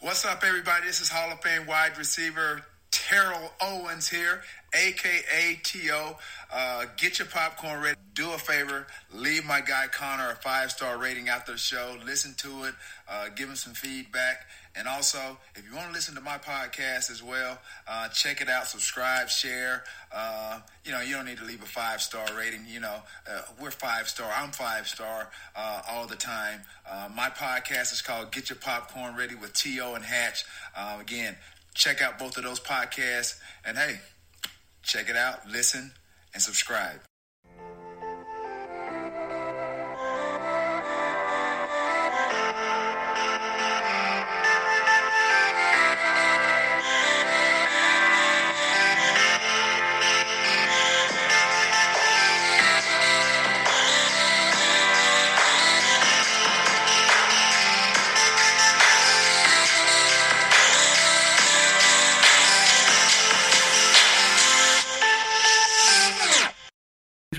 [0.00, 0.86] What's up, everybody?
[0.86, 4.42] This is Hall of Fame wide receiver Terrell Owens here,
[4.72, 6.16] aka T.O.
[6.52, 7.98] Uh, get your popcorn ready.
[8.14, 11.96] Do a favor, leave my guy Connor a five star rating after the show.
[12.06, 12.74] Listen to it,
[13.08, 14.46] uh, give him some feedback.
[14.78, 18.48] And also, if you want to listen to my podcast as well, uh, check it
[18.48, 19.82] out, subscribe, share.
[20.14, 22.64] Uh, you know, you don't need to leave a five star rating.
[22.68, 24.30] You know, uh, we're five star.
[24.32, 26.62] I'm five star uh, all the time.
[26.88, 29.96] Uh, my podcast is called Get Your Popcorn Ready with T.O.
[29.96, 30.44] and Hatch.
[30.76, 31.34] Uh, again,
[31.74, 33.40] check out both of those podcasts.
[33.64, 33.98] And hey,
[34.84, 35.90] check it out, listen,
[36.34, 37.07] and subscribe.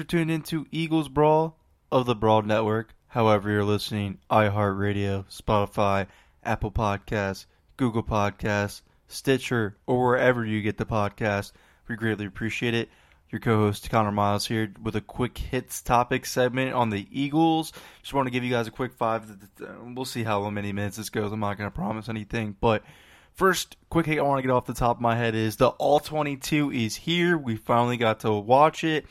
[0.09, 1.55] Tuning into Eagles Brawl
[1.91, 2.95] of the Brawl Network.
[3.09, 6.07] However, you're listening, iHeartRadio, Spotify,
[6.43, 7.45] Apple Podcasts,
[7.77, 11.51] Google Podcasts, Stitcher, or wherever you get the podcast.
[11.87, 12.89] We greatly appreciate it.
[13.29, 17.71] Your co-host Connor Miles here with a quick hits topic segment on the Eagles.
[18.01, 19.31] Just want to give you guys a quick five.
[19.83, 21.31] We'll see how many minutes this goes.
[21.31, 22.81] I'm not going to promise anything, but
[23.35, 25.67] first quick hit I want to get off the top of my head is the
[25.67, 27.37] All 22 is here.
[27.37, 29.05] We finally got to watch it.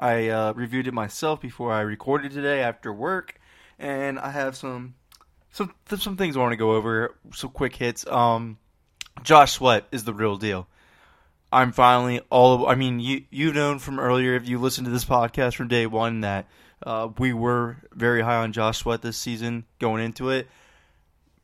[0.00, 3.38] I uh, reviewed it myself before I recorded today after work,
[3.78, 4.94] and I have some
[5.52, 7.14] some some things I want to go over.
[7.34, 8.06] Some quick hits.
[8.06, 8.56] Um,
[9.22, 10.66] Josh Sweat is the real deal.
[11.52, 12.66] I'm finally all.
[12.66, 15.86] I mean, you you've known from earlier if you listened to this podcast from day
[15.86, 16.46] one that
[16.82, 20.48] uh, we were very high on Josh Sweat this season going into it.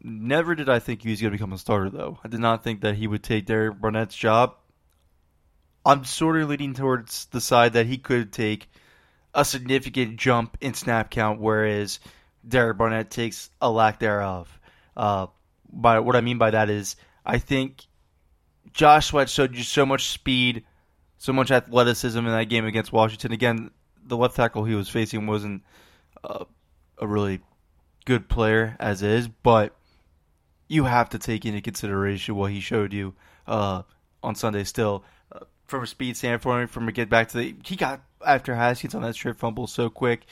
[0.03, 2.19] Never did I think he was going to become a starter, though.
[2.25, 4.55] I did not think that he would take Derek Barnett's job.
[5.87, 8.69] I'm sort of leaning towards the side that he could take
[9.33, 12.01] a significant jump in snap count, whereas
[12.47, 14.49] Derek Barnett takes a lack thereof.
[14.97, 15.29] Uh,
[15.73, 17.85] by what I mean by that is, I think
[18.73, 20.65] Josh Sweat showed you so much speed,
[21.19, 23.31] so much athleticism in that game against Washington.
[23.31, 23.71] Again,
[24.05, 25.63] the left tackle he was facing wasn't
[26.25, 26.47] uh,
[26.99, 27.41] a really
[28.07, 29.77] good player as is, but
[30.67, 33.15] you have to take into consideration what he showed you
[33.47, 33.83] uh,
[34.23, 34.65] on Sunday.
[34.65, 35.05] Still,
[35.67, 39.03] from a speed standpoint, from a get back to the he got after Haskins on
[39.03, 40.27] that strip fumble so quick.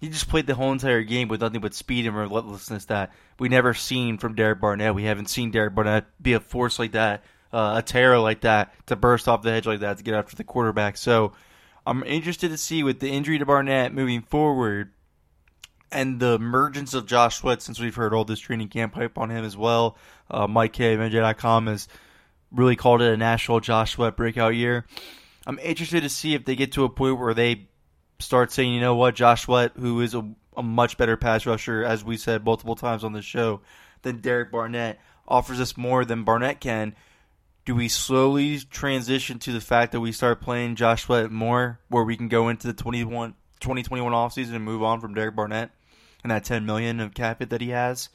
[0.00, 3.48] He just played the whole entire game with nothing but speed and relentlessness that we
[3.48, 4.96] never seen from Derek Barnett.
[4.96, 8.74] We haven't seen Derek Barnett be a force like that, uh, a terror like that,
[8.86, 10.96] to burst off the edge like that to get after the quarterback.
[10.96, 11.34] So
[11.86, 14.90] I'm interested to see with the injury to Barnett moving forward
[15.92, 19.30] and the emergence of Josh Sweat since we've heard all this training camp hype on
[19.30, 19.96] him as well.
[20.30, 20.96] Uh, Mike Kaye.
[20.96, 21.86] NJ.com has
[22.52, 24.86] really called it a national Josh Sweat breakout year.
[25.46, 27.68] I'm interested to see if they get to a point where they
[28.20, 31.82] start saying, you know what, Josh Sweat, who is a, a much better pass rusher,
[31.82, 33.60] as we said multiple times on the show,
[34.02, 36.94] than Derek Barnett, offers us more than Barnett can.
[37.64, 42.04] Do we slowly transition to the fact that we start playing Josh Sweat more, where
[42.04, 45.70] we can go into the 21, 2021 offseason and move on from Derek Barnett
[46.22, 48.08] and that 10 million of cap hit that he has?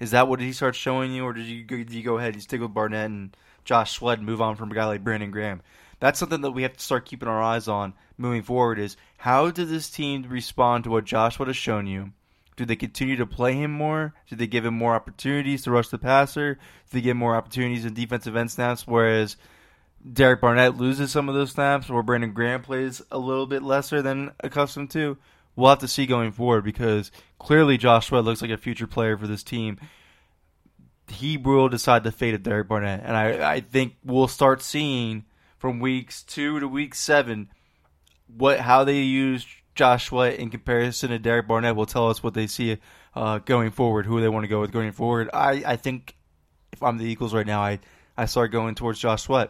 [0.00, 2.42] Is that what he starts showing you, or did you, did you go ahead and
[2.42, 5.62] stick with Barnett and Josh Sweat and move on from a guy like Brandon Graham?
[6.00, 9.50] That's something that we have to start keeping our eyes on moving forward is how
[9.50, 12.12] does this team respond to what Josh would have shown you?
[12.56, 14.14] Do they continue to play him more?
[14.28, 16.54] Do they give him more opportunities to rush the passer?
[16.54, 16.60] Do
[16.90, 18.86] they get more opportunities in defensive end snaps?
[18.86, 19.36] Whereas
[20.10, 24.00] Derek Barnett loses some of those snaps, or Brandon Graham plays a little bit lesser
[24.02, 25.18] than accustomed to.
[25.56, 29.18] We'll have to see going forward because clearly Josh Sweat looks like a future player
[29.18, 29.78] for this team.
[31.10, 35.24] He will decide the fate of Derek Barnett, and I, I think we'll start seeing
[35.58, 37.50] from weeks two to week seven
[38.26, 42.46] what how they use Joshua in comparison to Derek Barnett will tell us what they
[42.46, 42.78] see
[43.14, 45.30] uh, going forward, who they want to go with going forward.
[45.32, 46.16] I, I think
[46.72, 47.80] if I'm the Eagles right now, I,
[48.16, 49.28] I start going towards Josh.
[49.30, 49.48] I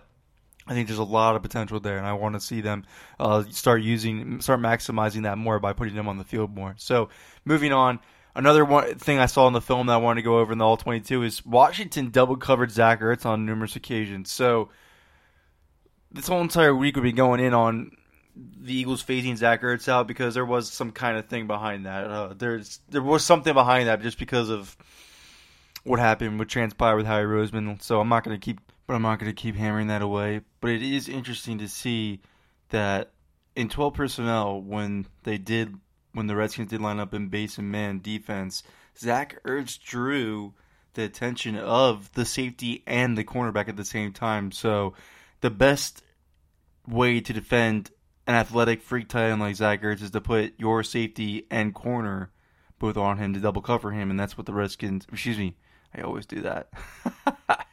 [0.69, 2.85] think there's a lot of potential there, and I want to see them
[3.19, 6.75] uh, start using, start maximizing that more by putting them on the field more.
[6.77, 7.09] So,
[7.45, 7.99] moving on,
[8.35, 10.59] another one thing I saw in the film that I wanted to go over in
[10.59, 14.31] the All 22 is Washington double covered Zach Ertz on numerous occasions.
[14.31, 14.71] So
[16.13, 17.93] this whole entire week we've been going in on
[18.37, 22.05] the Eagles phasing Zach Ertz out because there was some kind of thing behind that.
[22.05, 24.77] Uh, there's there was something behind that just because of
[25.85, 27.83] what happened with transpire with Howie Roseman.
[27.83, 30.41] So I'm not going to keep, but I'm not going to keep hammering that away.
[30.61, 32.21] But it is interesting to see
[32.71, 33.11] that
[33.57, 35.75] in 12 personnel when they did
[36.13, 38.63] when the Redskins did line up in base and man defense,
[38.99, 40.55] Zach Ertz drew
[40.95, 44.51] the attention of the safety and the cornerback at the same time.
[44.51, 44.95] So
[45.41, 46.03] the best
[46.87, 47.91] way to defend
[48.27, 52.31] an athletic freak tight end like Zach Ertz is to put your safety and corner
[52.79, 55.07] both on him to double cover him, and that's what the Redskins.
[55.13, 55.55] Excuse me,
[55.95, 56.71] I always do that.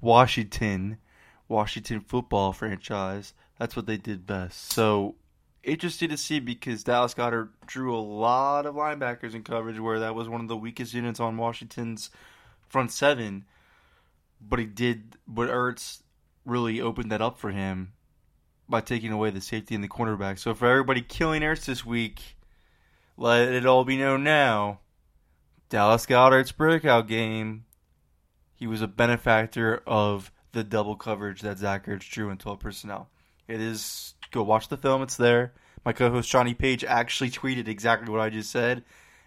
[0.00, 0.98] Washington,
[1.48, 3.34] Washington football franchise.
[3.58, 4.72] That's what they did best.
[4.72, 5.16] So
[5.62, 10.14] interested to see because Dallas Goedert drew a lot of linebackers in coverage where that
[10.14, 12.10] was one of the weakest units on Washington's
[12.68, 13.44] front seven.
[14.40, 16.02] But he did, but Ertz
[16.44, 17.92] really opened that up for him
[18.68, 20.38] by taking away the safety and the cornerback.
[20.38, 22.36] So for everybody killing Ertz this week,
[23.16, 24.80] let it all be known now.
[25.68, 27.64] Dallas Goedert's breakout game,
[28.54, 33.08] he was a benefactor of the double coverage that Zach Ertz drew in 12 personnel.
[33.48, 35.52] It is, go watch the film, it's there.
[35.84, 38.84] My co host Johnny Page actually tweeted exactly what I just said,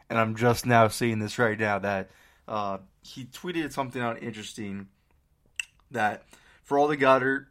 [0.09, 2.09] and I'm just now seeing this right now that
[2.47, 4.88] uh, he tweeted something out interesting
[5.91, 6.23] that
[6.63, 7.47] for all the Goedert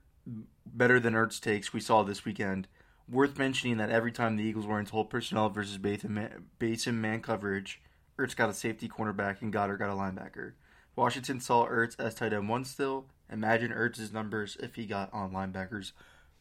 [0.66, 2.66] better than Ertz takes we saw this weekend,
[3.08, 7.00] worth mentioning that every time the Eagles were in 12 personnel versus base and man,
[7.00, 7.80] man coverage,
[8.18, 10.52] Ertz got a safety cornerback and Goedert got a linebacker.
[10.96, 13.06] Washington saw Ertz as tight end one still.
[13.30, 15.92] Imagine Ertz's numbers if he got on linebackers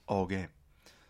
[0.08, 0.50] all game.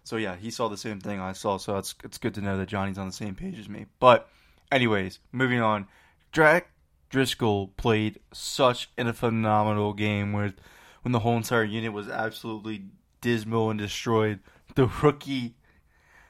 [0.04, 1.58] So yeah, he saw the same thing I saw.
[1.58, 3.86] So it's it's good to know that Johnny's on the same page as me.
[4.00, 4.30] But
[4.72, 5.88] anyways, moving on.
[6.32, 6.72] Jack
[7.10, 10.56] Driscoll played such in a phenomenal game with
[11.04, 12.86] when the whole entire unit was absolutely
[13.22, 14.40] dismal and destroyed.
[14.76, 15.56] The rookie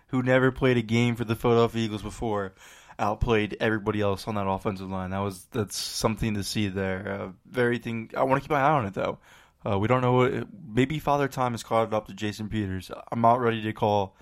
[0.07, 2.53] who never played a game for the Philadelphia Eagles before
[2.99, 5.09] outplayed everybody else on that offensive line.
[5.09, 7.19] That was that's something to see there.
[7.21, 8.11] Uh, very thing.
[8.15, 9.19] I want to keep my eye on it though.
[9.65, 10.47] Uh, we don't know what.
[10.67, 12.91] Maybe Father Time has caught up to Jason Peters.
[13.11, 14.15] I'm not ready to call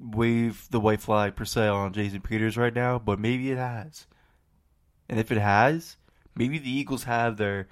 [0.00, 4.06] wave the white flag per se on Jason Peters right now, but maybe it has.
[5.08, 5.96] And if it has,
[6.34, 7.68] maybe the Eagles have their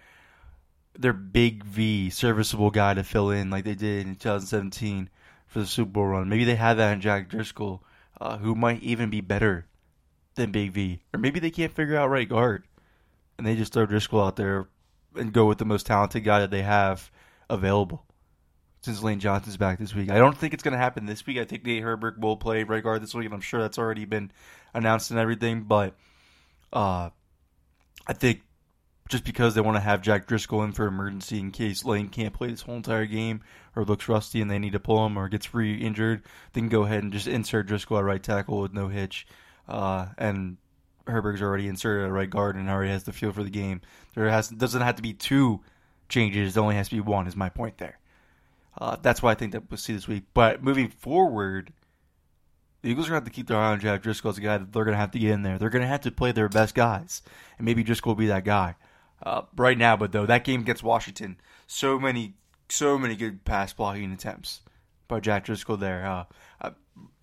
[0.99, 5.11] their big V serviceable guy to fill in like they did in 2017
[5.47, 6.29] for the Super Bowl run.
[6.29, 7.83] Maybe they have that in Jack Driscoll,
[8.21, 9.67] uh, who might even be better
[10.35, 12.65] than Big V, or maybe they can't figure out right guard,
[13.39, 14.69] and they just throw Driscoll out there
[15.17, 17.11] and go with the most talented guy that they have
[17.49, 18.05] available.
[18.83, 21.39] Since Lane Johnson's back this week, I don't think it's going to happen this week.
[21.39, 24.05] I think Nate Herbig will play right guard this week, and I'm sure that's already
[24.05, 24.31] been
[24.75, 25.63] announced and everything.
[25.63, 25.95] But
[26.73, 27.11] uh,
[28.07, 28.43] I think
[29.09, 32.35] just because they want to have Jack Driscoll in for emergency in case Lane can't
[32.35, 33.41] play this whole entire game
[33.75, 36.23] or looks rusty and they need to pull him or gets re injured,
[36.53, 39.27] they can go ahead and just insert Driscoll at right tackle with no hitch.
[39.69, 40.57] Uh, and
[41.07, 43.81] Herbig's already inserted at right guard and already has the feel for the game.
[44.15, 45.61] There has doesn't have to be two
[46.09, 47.27] changes; it only has to be one.
[47.27, 47.99] Is my point there?
[48.79, 50.25] Uh, that's why I think that we'll see this week.
[50.35, 51.73] But moving forward,
[52.83, 54.43] the Eagles are going to have to keep their eye on Jack Driscoll as a
[54.43, 55.59] guy that they're going to have to get in there.
[55.59, 57.23] They're going to have to play their best guys,
[57.59, 58.75] and maybe Driscoll will be that guy.
[59.23, 62.35] Uh, right now, but though that game against Washington, so many,
[62.69, 64.61] so many good pass blocking attempts
[65.09, 66.05] by Jack Driscoll there.
[66.05, 66.25] Uh,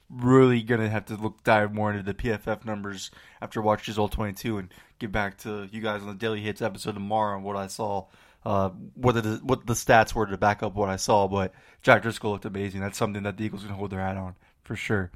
[0.09, 4.09] really gonna have to look dive more into the PFF numbers after watching his all
[4.09, 7.55] 22 and get back to you guys on the Daily Hits episode tomorrow on what
[7.55, 8.05] I saw,
[8.45, 11.27] uh, what the what the stats were to back up what I saw.
[11.27, 12.81] But Jack Driscoll looked amazing.
[12.81, 15.11] That's something that the Eagles can hold their hat on for sure.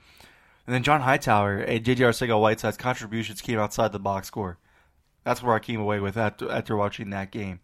[0.66, 4.58] And then John Hightower and JJ Arcega-Whiteside's contributions came outside the box score.
[5.24, 7.62] That's where I came away with after, after watching that game.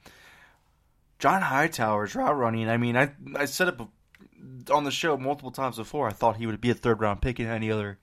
[1.20, 2.70] John Hightower's route running.
[2.70, 3.77] I mean, I I said it
[4.69, 6.07] on the show multiple times before.
[6.07, 8.00] I thought he would be a third round pick in any other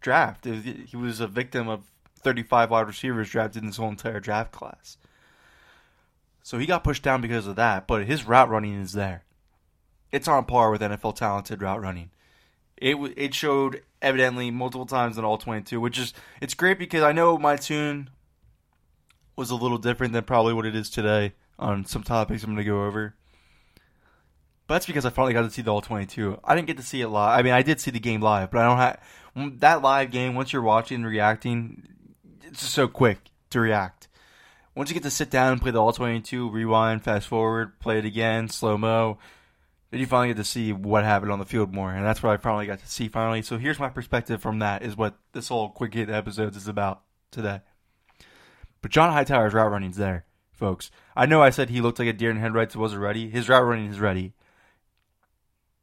[0.00, 0.44] draft.
[0.44, 1.90] He was a victim of
[2.20, 4.96] 35 wide receivers drafted in this whole entire draft class.
[6.42, 9.24] So he got pushed down because of that, but his route running is there.
[10.12, 12.10] It's on par with NFL talented route running.
[12.76, 17.12] It it showed evidently multiple times in all 22, which is it's great because I
[17.12, 18.10] know my tune
[19.36, 22.58] was a little different than probably what it is today on some topics I'm going
[22.58, 23.14] to go over.
[24.66, 26.40] But that's because I finally got to see the all 22.
[26.42, 27.38] I didn't get to see it live.
[27.38, 29.00] I mean, I did see the game live, but I don't have
[29.36, 30.34] mm, that live game.
[30.34, 31.88] Once you're watching and reacting,
[32.42, 33.18] it's just so quick
[33.50, 34.08] to react.
[34.74, 37.98] Once you get to sit down and play the all 22, rewind, fast forward, play
[37.98, 39.18] it again, slow mo,
[39.90, 42.32] then you finally get to see what happened on the field more, and that's what
[42.32, 43.42] I finally got to see finally.
[43.42, 47.02] So here's my perspective from that: is what this whole quick hit episodes is about
[47.30, 47.60] today.
[48.82, 50.90] But John Hightower's route running's there, folks.
[51.14, 53.30] I know I said he looked like a deer in headlights wasn't ready.
[53.30, 54.32] His route running is ready.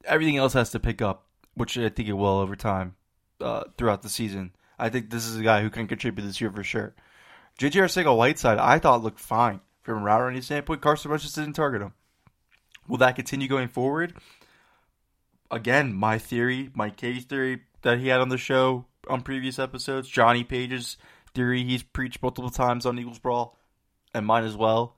[0.06, 2.96] Everything else has to pick up, which I think it will over time
[3.40, 4.52] uh, throughout the season.
[4.80, 6.96] I think this is a guy who can contribute this year for sure.
[7.60, 10.82] JJ Arcega Whiteside, I thought looked fine from a route running standpoint.
[10.82, 11.94] Carson Wentz just didn't target him.
[12.88, 14.14] Will that continue going forward?
[15.52, 20.08] Again, my theory, Mike Kaye's theory that he had on the show on previous episodes,
[20.08, 20.98] Johnny Page's
[21.34, 23.58] theory he's preached multiple times on Eagles Brawl,
[24.14, 24.98] and mine as well.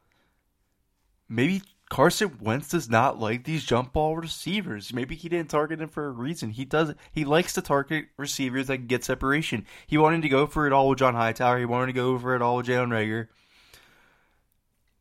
[1.30, 1.62] Maybe
[1.94, 4.92] Carson Wentz does not like these jump ball receivers.
[4.92, 6.50] Maybe he didn't target him for a reason.
[6.50, 6.96] He does.
[7.12, 9.68] He likes to target receivers that can get separation.
[9.86, 11.60] He wanted to go for it all with John Hightower.
[11.60, 13.28] He wanted to go for it all with Jalen Reagor.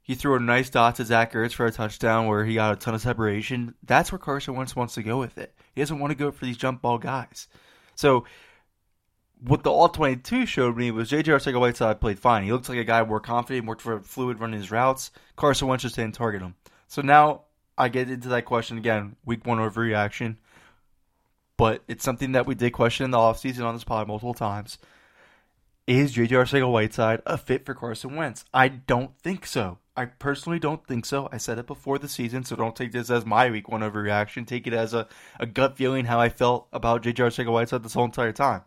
[0.02, 2.76] He threw a nice dot to Zach Ertz for a touchdown where he got a
[2.76, 3.74] ton of separation.
[3.82, 5.54] That's where Carson Wentz wants to go with it.
[5.74, 7.48] He doesn't want to go for these jump ball guys.
[7.94, 8.26] So
[9.40, 11.32] what the all 22 showed me was J.J.
[11.32, 12.44] Arcega-Whiteside played fine.
[12.44, 15.10] He looked like a guy more confident, more fluid running his routes.
[15.36, 16.54] Carson Wentz just didn't target him.
[16.92, 17.44] So now
[17.78, 20.36] I get into that question again, week one overreaction.
[21.56, 24.76] But it's something that we did question in the offseason on this pod multiple times.
[25.86, 26.34] Is J.J.
[26.34, 28.44] Arcega-Whiteside a fit for Carson Wentz?
[28.52, 29.78] I don't think so.
[29.96, 31.30] I personally don't think so.
[31.32, 34.46] I said it before the season, so don't take this as my week one overreaction.
[34.46, 35.08] Take it as a,
[35.40, 37.22] a gut feeling how I felt about J.J.
[37.22, 38.64] Arcega-Whiteside this whole entire time.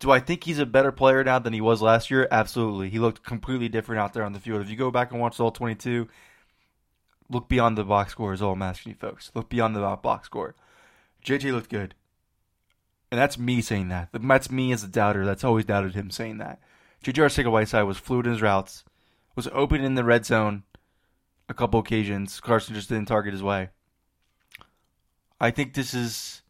[0.00, 2.28] Do I think he's a better player now than he was last year?
[2.30, 2.90] Absolutely.
[2.90, 4.60] He looked completely different out there on the field.
[4.60, 6.08] If you go back and watch all 22,
[7.30, 9.30] look beyond the box score is all I'm asking you folks.
[9.34, 10.54] Look beyond the box score.
[11.24, 11.94] JJ looked good.
[13.10, 14.10] And that's me saying that.
[14.12, 16.60] That's me as a doubter that's always doubted him saying that.
[17.02, 18.84] JJ Arcega Whiteside was fluid in his routes,
[19.34, 20.64] was open in the red zone
[21.48, 22.40] a couple occasions.
[22.40, 23.70] Carson just didn't target his way.
[25.40, 26.42] I think this is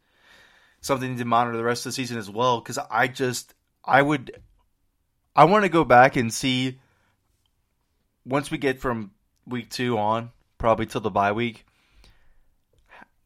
[0.81, 3.55] something to monitor the rest of the season as well because I just
[3.85, 4.41] I would
[5.37, 6.81] I want to go back and see
[8.25, 9.13] once we get from
[9.47, 11.65] week two on, probably till the bye week.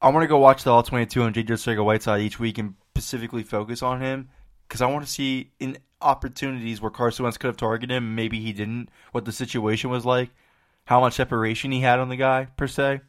[0.00, 2.58] I want to go watch the all twenty two on JJ Arcega Whiteside each week
[2.58, 4.28] and specifically focus on him
[4.68, 8.40] because I want to see in opportunities where Carson Wentz could have targeted him, maybe
[8.40, 10.30] he didn't, what the situation was like,
[10.84, 13.00] how much separation he had on the guy per se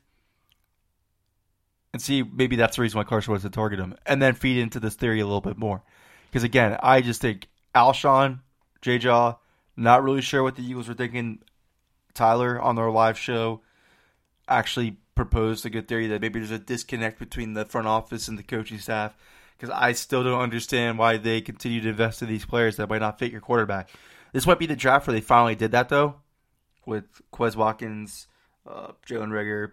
[1.93, 4.57] and see maybe that's the reason why Carson wants to target him, and then feed
[4.57, 5.83] into this theory a little bit more.
[6.29, 8.39] Because again, I just think Alshon,
[8.81, 9.35] J Jaw,
[9.77, 11.39] not really sure what the Eagles were thinking.
[12.13, 13.61] Tyler on their live show
[14.47, 18.37] actually proposed a good theory that maybe there's a disconnect between the front office and
[18.37, 19.15] the coaching staff.
[19.57, 23.01] Because I still don't understand why they continue to invest in these players that might
[23.01, 23.89] not fit your quarterback.
[24.33, 26.15] This might be the draft where they finally did that though,
[26.85, 28.27] with Quez Watkins,
[28.67, 29.71] uh, Jalen Reagor,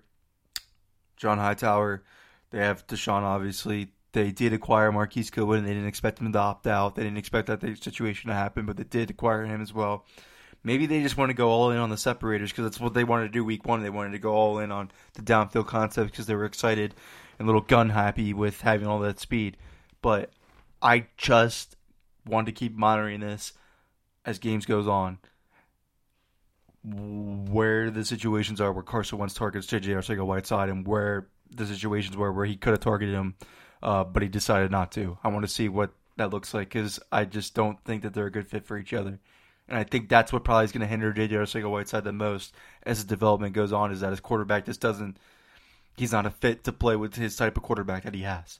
[1.16, 2.04] John Hightower.
[2.50, 3.92] They have DeSean, obviously.
[4.12, 5.64] They did acquire Marquise Goodwin.
[5.64, 6.94] They didn't expect him to opt out.
[6.94, 10.04] They didn't expect that situation to happen, but they did acquire him as well.
[10.62, 13.04] Maybe they just want to go all in on the separators because that's what they
[13.04, 13.82] wanted to do week one.
[13.82, 16.94] They wanted to go all in on the downfield concept because they were excited
[17.38, 19.56] and a little gun happy with having all that speed.
[20.02, 20.30] But
[20.82, 21.76] I just
[22.26, 23.54] want to keep monitoring this
[24.26, 25.18] as games goes on
[26.82, 32.16] where the situations are where Carson Wentz targets JJ Arcega Whiteside and where the situations
[32.16, 33.34] were where he could have targeted him,
[33.82, 35.18] uh, but he decided not to.
[35.22, 38.26] I want to see what that looks like because I just don't think that they're
[38.26, 39.18] a good fit for each other.
[39.70, 42.54] And I think that's what probably is going to hinder JJ Arcega Whiteside the most
[42.82, 45.16] as his development goes on is that his quarterback just doesn't,
[45.96, 48.58] he's not a fit to play with his type of quarterback that he has.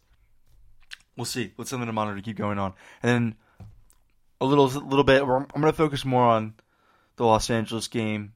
[1.17, 1.53] We'll see.
[1.59, 2.75] Let's something to monitor to keep going on.
[3.03, 3.35] And then
[4.41, 6.55] a little, little bit, I'm going to focus more on
[7.17, 8.33] the Los Angeles game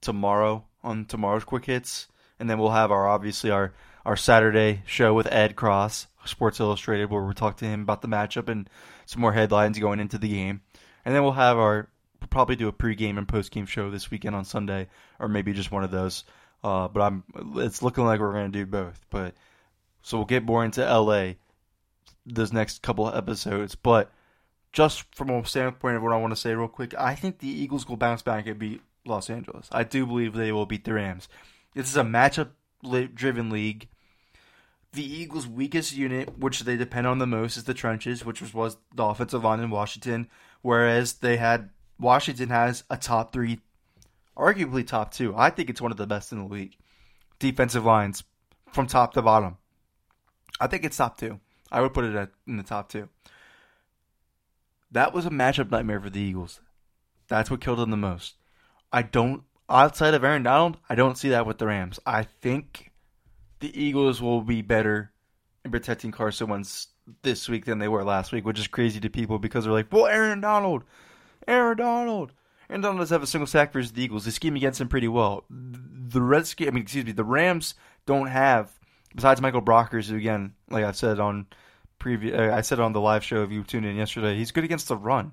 [0.00, 2.06] tomorrow on tomorrow's quick hits,
[2.38, 3.74] and then we'll have our obviously our
[4.06, 8.08] our Saturday show with Ed Kracz, Sports Illustrated, where we'll talk to him about the
[8.08, 8.70] matchup and
[9.04, 10.60] some more headlines going into the game,
[11.06, 11.88] and then we'll have our
[12.20, 14.88] we'll probably do a pregame and postgame show this weekend on Sunday,
[15.20, 16.24] or maybe just one of those.
[16.64, 17.24] Uh, but I'm
[17.56, 19.06] it's looking like we're going to do both.
[19.08, 19.34] But
[20.02, 21.34] so we'll get more into LA
[22.26, 24.12] those next couple of episodes, but
[24.72, 27.48] just from a standpoint of what I want to say real quick, I think the
[27.48, 29.68] Eagles will bounce back and beat Los Angeles.
[29.70, 31.28] I do believe they will beat the Rams.
[31.74, 32.50] This is a matchup
[33.14, 33.88] driven league.
[34.92, 38.76] The Eagles' weakest unit, which they depend on the most, is the trenches, which was
[38.94, 40.28] the offensive line in Washington.
[40.66, 43.60] Whereas they had Washington has a top three,
[44.36, 45.32] arguably top two.
[45.36, 46.74] I think it's one of the best in the league.
[47.38, 48.24] Defensive lines
[48.72, 49.58] from top to bottom.
[50.58, 51.38] I think it's top two.
[51.70, 53.08] I would put it in the top two.
[54.90, 56.58] That was a matchup nightmare for the Eagles.
[57.28, 58.34] That's what killed them the most.
[58.92, 62.00] I don't, outside of Aaron Donald, I don't see that with the Rams.
[62.04, 62.90] I think
[63.60, 65.12] the Eagles will be better
[65.64, 66.88] in protecting Carson Wentz
[67.22, 69.92] this week than they were last week, which is crazy to people because they're like,
[69.92, 70.84] well, Aaron Donald.
[71.46, 72.32] Aaron Donald.
[72.68, 74.24] Aaron Donald doesn't have a single sack versus the Eagles.
[74.24, 75.44] They scheme against him pretty well.
[75.48, 77.74] The Redskins, I mean, excuse me, the Rams
[78.06, 78.70] don't have,
[79.14, 81.46] besides Michael Brockers, who again, like I said on
[81.98, 84.64] previous, uh, I said on the live show if you tuned in yesterday, he's good
[84.64, 85.32] against the run.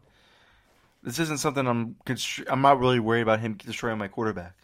[1.01, 1.97] This isn't something I'm.
[2.47, 4.55] I'm not really worried about him destroying my quarterback.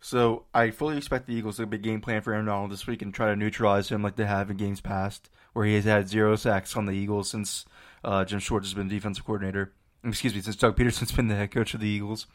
[0.00, 3.02] So I fully expect the Eagles to be game plan for Aaron Donald this week
[3.02, 6.08] and try to neutralize him like they have in games past, where he has had
[6.08, 7.64] zero sacks on the Eagles since
[8.04, 9.72] uh, Jim Schwartz has been defensive coordinator.
[10.04, 12.26] Excuse me, since Doug Pederson's been the head coach of the Eagles.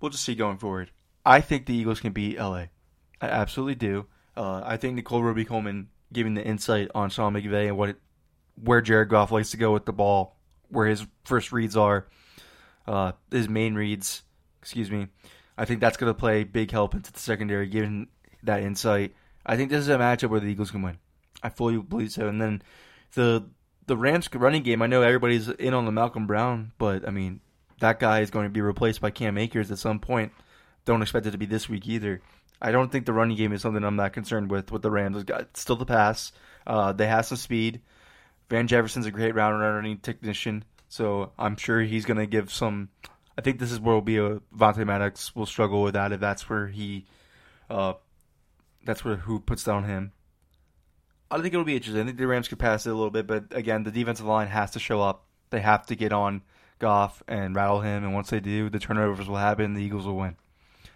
[0.00, 0.90] We'll just see going forward.
[1.24, 2.66] I think the Eagles can beat LA.
[3.20, 4.06] I absolutely do.
[4.36, 7.96] Uh, I think Nickell Robey-Coleman giving the insight on Sean McVay and what it,
[8.62, 10.36] where Jared Goff likes to go with the ball,
[10.68, 12.06] where his first reads are,
[12.86, 14.22] uh, his main reads.
[14.60, 15.08] Excuse me
[15.58, 18.08] I think that's going to play big help into the secondary, given
[18.42, 19.14] that insight.
[19.46, 20.98] I think this is a matchup where the Eagles can win.
[21.42, 22.28] I fully believe so.
[22.28, 22.62] And then
[23.14, 23.48] the
[23.86, 24.82] the Rams running game.
[24.82, 27.40] I know everybody's in on the Malcolm Brown, but I mean
[27.80, 30.32] that guy is going to be replaced by Cam Akers at some point.
[30.84, 32.20] Don't expect it to be this week either.
[32.60, 34.72] I don't think the running game is something I'm that concerned with.
[34.72, 36.32] With the Rams, got still the pass.
[36.66, 37.80] Uh, they have some speed.
[38.48, 42.88] Van Jefferson's a great round running technician, so I'm sure he's going to give some
[43.38, 46.20] I think this is where will be a Vontae Maddox will struggle with that if
[46.20, 47.04] that's where he,
[47.68, 47.94] uh,
[48.86, 50.12] that's where who puts down him.
[51.30, 52.02] I think it'll be interesting.
[52.02, 54.48] I think the Rams could pass it a little bit, but again, the defensive line
[54.48, 55.24] has to show up.
[55.50, 56.42] They have to get on
[56.78, 59.74] Goff and rattle him, and once they do, the turnovers will happen.
[59.74, 60.36] The Eagles will win.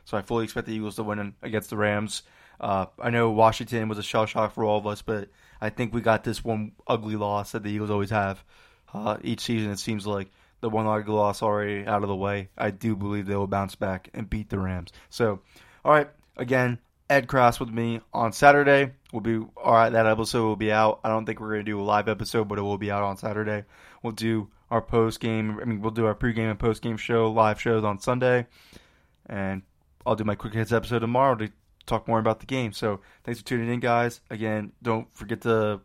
[0.05, 2.23] So I fully expect the Eagles to win against the Rams.
[2.61, 5.29] Uh, I know Washington was a shell shock for all of us, but
[5.61, 8.45] I think we got this one ugly loss that the Eagles always have
[8.93, 9.71] uh, each season.
[9.71, 10.29] It seems like
[10.61, 13.75] the one ugly loss already out of the way, I do believe they will bounce
[13.75, 14.93] back and beat the Rams.
[15.09, 15.41] So,
[15.85, 16.79] all right, again,
[17.11, 18.93] Ed Kracz with me on Saturday.
[19.13, 19.91] We'll be all right.
[19.91, 21.01] That episode will be out.
[21.03, 23.17] I don't think we're gonna do a live episode, but it will be out on
[23.17, 23.65] Saturday.
[24.05, 25.59] We'll do our post game.
[25.61, 28.47] I mean, we'll do our pregame and post game show, live shows on Sunday,
[29.27, 29.63] and
[30.07, 31.51] I'll do my quick hits episode tomorrow to
[31.85, 32.73] talk more about the game.
[32.73, 34.21] So, thanks for tuning in, guys.
[34.31, 35.81] Again, don't forget to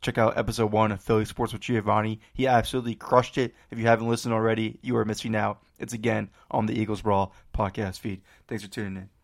[0.00, 2.20] check out episode one of Philly Sports with Giovanni.
[2.32, 3.54] He absolutely crushed it.
[3.70, 5.62] If you haven't listened already, you are missing out.
[5.78, 8.22] It's again on the Eagles Brawl podcast feed.
[8.48, 9.19] Thanks for tuning in.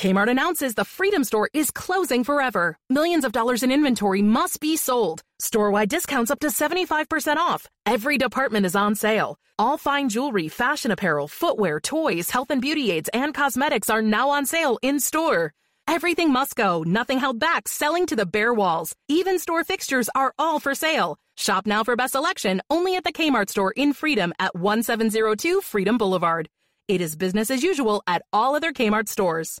[0.00, 2.78] Kmart announces the Freedom Store is closing forever.
[2.88, 5.20] Millions of dollars in inventory must be sold.
[5.40, 7.66] Store-wide discounts up to 75% off.
[7.84, 9.36] Every department is on sale.
[9.58, 14.30] All fine jewelry, fashion apparel, footwear, toys, health and beauty aids, and cosmetics are now
[14.30, 15.52] on sale in store.
[15.86, 18.94] Everything must go, nothing held back, selling to the bare walls.
[19.08, 21.18] Even store fixtures are all for sale.
[21.36, 25.98] Shop now for best selection only at the Kmart store in Freedom at 1702 Freedom
[25.98, 26.48] Boulevard.
[26.88, 29.60] It is business as usual at all other Kmart stores.